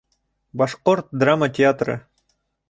Башҡорт 0.61 1.13
драма 1.25 1.49
театры 1.59 1.99